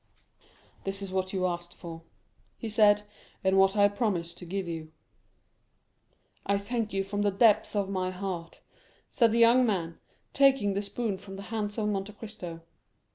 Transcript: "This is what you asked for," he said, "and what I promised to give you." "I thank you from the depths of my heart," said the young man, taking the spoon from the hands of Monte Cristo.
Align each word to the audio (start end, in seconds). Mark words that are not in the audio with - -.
"This 0.83 1.03
is 1.03 1.13
what 1.13 1.31
you 1.31 1.45
asked 1.45 1.75
for," 1.75 2.01
he 2.57 2.67
said, 2.69 3.03
"and 3.43 3.55
what 3.59 3.77
I 3.77 3.87
promised 3.87 4.35
to 4.39 4.45
give 4.45 4.67
you." 4.67 4.91
"I 6.43 6.57
thank 6.57 6.91
you 6.91 7.03
from 7.03 7.21
the 7.21 7.29
depths 7.29 7.75
of 7.75 7.87
my 7.87 8.09
heart," 8.09 8.61
said 9.09 9.31
the 9.31 9.37
young 9.37 9.63
man, 9.63 9.99
taking 10.33 10.73
the 10.73 10.81
spoon 10.81 11.19
from 11.19 11.35
the 11.35 11.43
hands 11.53 11.77
of 11.77 11.87
Monte 11.87 12.13
Cristo. 12.13 12.61